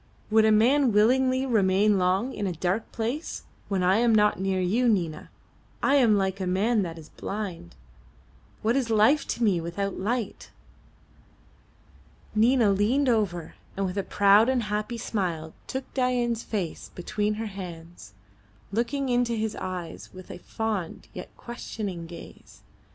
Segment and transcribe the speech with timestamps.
[0.31, 3.43] "Would a man willingly remain long in a dark place?
[3.67, 5.29] When I am not near you, Nina,
[5.83, 7.75] I am like a man that is blind.
[8.63, 10.49] What is life to me without light?"
[12.33, 17.45] Nina leaned over, and with a proud and happy smile took Dain's face between her
[17.45, 18.15] hands,
[18.71, 22.63] looking into his eyes with a fond yet questioning gaze.